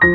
[0.00, 0.06] 各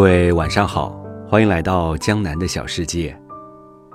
[0.00, 0.98] 位晚上好，
[1.28, 3.14] 欢迎来到江南的小世界。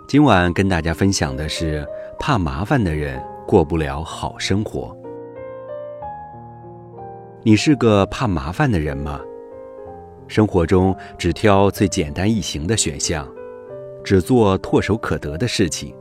[0.08, 1.84] 今晚跟大家分享的是：
[2.20, 4.96] 怕麻烦的人过不了好生活。
[7.41, 9.20] 你是个怕麻烦的人吗？
[10.28, 13.28] 生活中只挑最简单易行的选项，
[14.04, 15.96] 只做唾手可得的事情。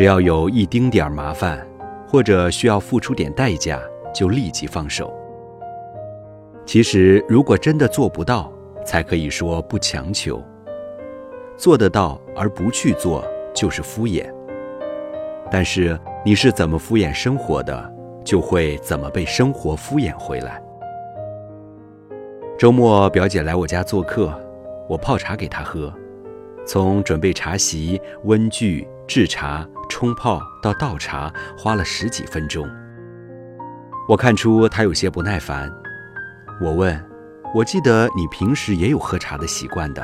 [0.00, 1.62] 只要有一丁点儿麻烦，
[2.08, 3.78] 或者需要付出点代价，
[4.14, 5.14] 就立即放手。
[6.64, 8.50] 其实，如果真的做不到，
[8.82, 10.42] 才可以说不强求。
[11.54, 14.24] 做得到而不去做，就是敷衍。
[15.50, 17.92] 但是你是怎么敷衍生活的，
[18.24, 20.62] 就会怎么被生活敷衍回来。
[22.56, 24.32] 周末表姐来我家做客，
[24.88, 25.92] 我泡茶给她喝，
[26.64, 29.68] 从准备茶席、温具、制茶、
[30.00, 32.66] 冲泡到倒茶，花了十几分钟。
[34.08, 35.70] 我看出他有些不耐烦，
[36.58, 36.98] 我问。
[37.54, 40.02] 我记得你平时也有喝茶的习惯的。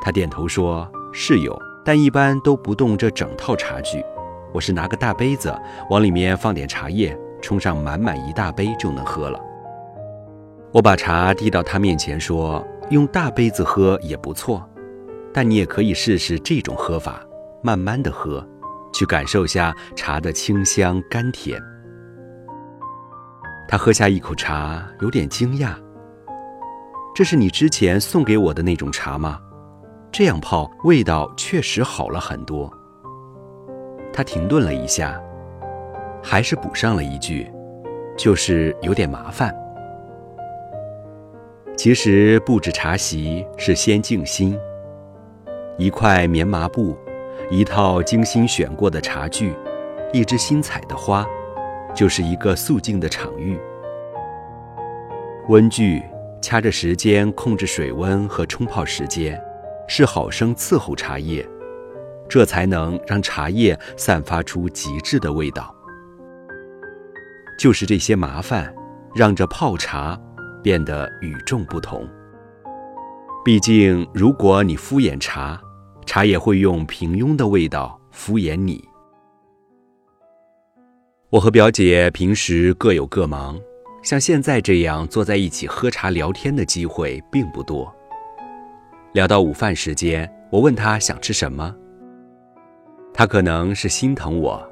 [0.00, 4.04] 他点头说：“是有，但一般都不动这整套茶具。
[4.52, 5.54] 我是拿个大杯子，
[5.88, 9.38] 往里面放点茶叶，冲上满满一大杯就能喝了。”
[10.74, 14.68] 我把茶递到他面前说：“用大杯子喝也不错，
[15.32, 17.24] 但你也可以试试这种喝法，
[17.62, 18.46] 慢慢的喝，
[18.92, 21.60] 去感受下茶的清香甘甜。”
[23.68, 25.74] 他喝下一口茶，有点惊讶。
[27.14, 29.38] 这是你之前送给我的那种茶吗？
[30.10, 32.70] 这样泡味道确实好了很多。
[34.12, 35.18] 他停顿了一下，
[36.22, 37.50] 还是补上了一句
[38.14, 39.54] ：“就是有点麻烦。”
[41.76, 44.58] 其实布置茶席是先静心。
[45.78, 46.94] 一块棉麻布，
[47.50, 49.54] 一套精心选过的茶具，
[50.12, 51.26] 一支新采的花。
[51.94, 53.60] 就是一个肃静的场域。
[55.48, 56.02] 温具
[56.40, 59.38] 掐着时间控制水温和冲泡时间，
[59.86, 61.46] 是好生伺候茶叶，
[62.30, 65.74] 这才能让茶叶散发出极致的味道。
[67.58, 68.74] 就是这些麻烦，
[69.14, 70.18] 让这泡茶
[70.62, 72.08] 变得与众不同。
[73.44, 75.60] 毕竟，如果你敷衍茶，
[76.04, 78.82] 茶也会用平庸的味道敷衍你。
[81.30, 83.58] 我和表姐平时各有各忙，
[84.02, 87.90] 像现在这样坐在一起喝茶聊天的机会并不多。
[89.12, 91.74] 聊到午饭时间，我问她想吃什么，
[93.14, 94.62] 她可能是心疼我，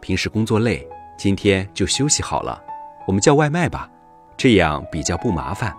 [0.00, 0.86] 平时工作累，
[1.18, 2.62] 今天就休息好了，
[3.06, 3.90] 我们叫外卖吧，
[4.36, 5.74] 这样比较不麻烦。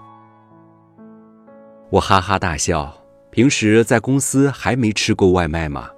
[1.89, 2.95] 我哈哈大笑，
[3.31, 5.89] 平时在公司还没吃过外卖吗？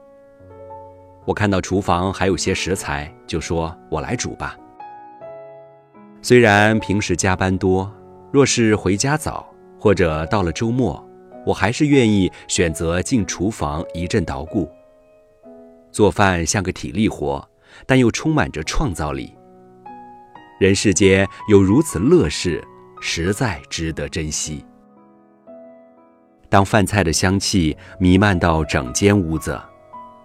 [1.25, 4.55] 我看到厨房还有些食材，就说我来煮吧。
[6.21, 7.91] 虽然平时加班多，
[8.31, 11.03] 若是回家早或者到了周末，
[11.43, 14.69] 我还是愿意选择进厨房一阵捣鼓。
[15.91, 17.43] 做饭像个体力活，
[17.87, 19.35] 但又充满着创造力。
[20.59, 22.63] 人世间有如此乐事，
[23.01, 24.63] 实在值得珍惜。
[26.53, 29.59] 当饭菜的香气弥漫到整间屋子。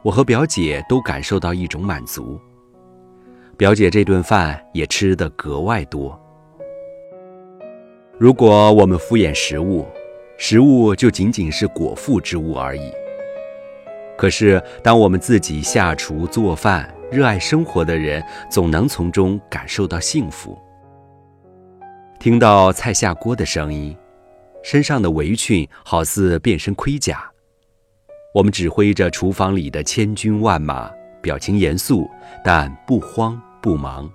[0.03, 2.39] 我和表姐都感受到一种满足，
[3.57, 6.21] 表姐这顿饭也吃得格外多。
[8.19, 9.87] 如果我们敷衍食物，
[10.37, 12.93] 食物就仅仅是果腹之物而已。
[14.19, 20.59] 可是，当我们自己下厨做饭，热爱生活的人，总能从中感受到幸福。
[22.21, 23.97] 听到菜下锅的声音，
[24.69, 27.25] 身上的围裙好似变身盔甲。
[28.35, 30.91] 我们指挥着厨房里的千军万马，
[31.23, 32.07] 表情严肃，
[32.45, 34.07] 但不慌不忙。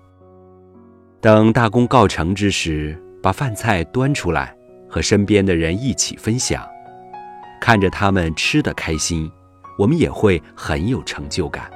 [1.19, 4.55] 等大功告成之时，把饭菜端出来，
[4.87, 6.63] 和身边的人一起分享，
[7.59, 9.27] 看着他们吃得开心，
[9.79, 11.67] 我们也会很有成就感。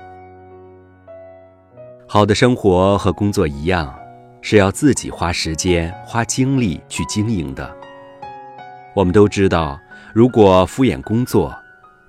[2.07, 3.91] 好的生活和工作一样，
[4.43, 7.75] 是要自己花时间、花精力去经营的。
[8.97, 9.79] 我们都知道，
[10.11, 11.55] 如果敷衍工作，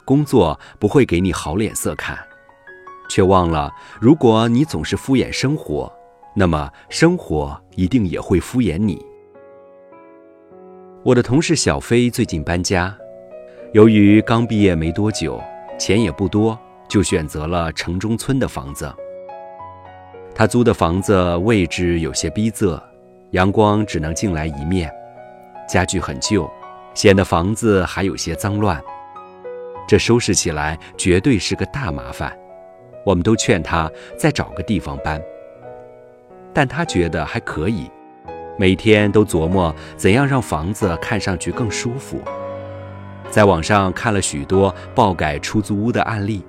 [0.06, 2.19] 工作不会给你好脸色看，
[3.11, 3.70] 却忘了，
[4.00, 5.93] 如果你总是敷衍生活，
[6.35, 9.05] 那么生活一定也会敷衍你。
[11.02, 12.96] 我的同事小飞最近搬家，
[13.75, 15.38] 由于刚毕业没多久，
[15.79, 16.58] 钱也不多，
[16.88, 18.90] 就选择了城中村的房子。
[20.35, 22.82] 他租的房子位置有些逼仄，
[23.32, 24.90] 阳光只能进来一面，
[25.69, 26.50] 家具很旧，
[26.94, 28.82] 显得房子还有些脏乱。
[29.87, 32.37] 这收拾起来绝对是个大麻烦。
[33.06, 35.23] 我们都劝他再找个地方搬，
[36.52, 37.90] 但他觉得还可以，
[38.58, 42.20] 每天都琢磨怎样让房子看上去更舒服。
[43.31, 46.44] 在网上看了许多爆改出租屋的案例，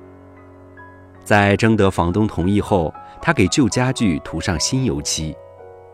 [1.24, 5.34] 在征得房东同意后，他给旧家具涂上新油漆，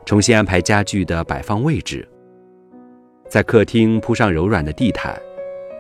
[0.04, 2.08] 重新安排家具的摆放位置，
[3.30, 5.20] 在客厅铺上柔软的地毯，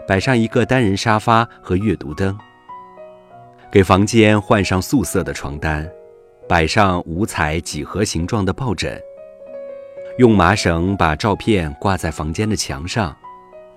[0.08, 2.38] 摆上一个单人沙发和阅读灯，
[3.72, 5.90] 给房间换上素色的床单，
[6.48, 9.02] 摆上五彩几何形状的抱枕，
[10.18, 13.16] 用麻绳把照片挂在房间的墙上。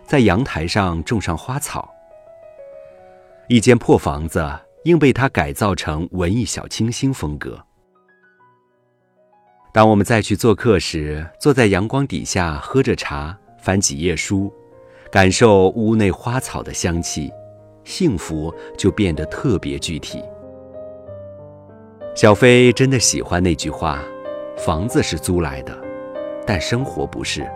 [0.04, 1.86] 在阳台上种上花草。
[3.46, 4.42] 一间破房子
[4.84, 7.62] 硬被他改造成文艺小清新风格。
[9.70, 14.52] 当我们再去做客时，坐在阳光底下喝着茶，翻几页书，
[15.10, 17.30] 感受屋内花草的香气，
[17.84, 20.22] 幸福就变得特别具体。
[22.14, 24.02] 小飞真的喜欢那句话
[24.56, 25.76] ：“房子是租来的，
[26.46, 27.46] 但生活不是。”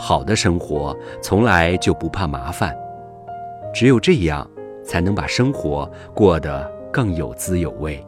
[0.00, 2.74] 好的生活从来就不怕麻烦，
[3.72, 4.48] 只有这样，
[4.82, 8.04] 才能把生活过得更有滋有味。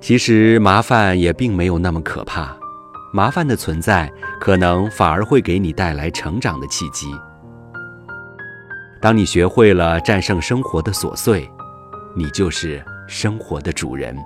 [0.00, 2.57] 其实麻烦也并没有那么可怕，
[3.12, 4.10] 麻烦的存在
[4.40, 7.10] 可能反而会给你带来成长的契机。
[9.00, 11.48] 当你学会了战胜生活的琐碎，
[12.16, 14.16] 你就是生活的主人。